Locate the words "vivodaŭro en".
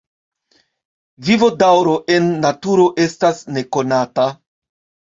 1.27-2.33